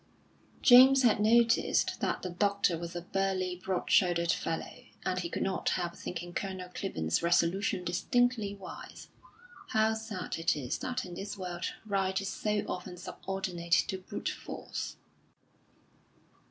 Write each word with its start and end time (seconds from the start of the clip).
James 0.63 1.03
had 1.03 1.19
noticed 1.19 1.99
that 1.99 2.23
the 2.23 2.31
doctor 2.31 2.75
was 2.75 2.95
a 2.95 3.03
burly, 3.03 3.61
broad 3.63 3.91
shouldered 3.91 4.31
fellow, 4.31 4.83
and 5.05 5.19
he 5.19 5.29
could 5.29 5.43
not 5.43 5.69
help 5.69 5.95
thinking 5.95 6.33
Colonel 6.33 6.69
Clibborn's 6.69 7.21
resolution 7.21 7.83
distinctly 7.85 8.55
wise. 8.55 9.09
How 9.67 9.93
sad 9.93 10.39
it 10.39 10.55
is 10.55 10.79
that 10.79 11.05
in 11.05 11.13
this 11.13 11.37
world 11.37 11.65
right 11.85 12.19
is 12.19 12.29
so 12.29 12.65
often 12.67 12.97
subordinate 12.97 13.73
to 13.89 13.99
brute 13.99 14.29
force! 14.29 14.95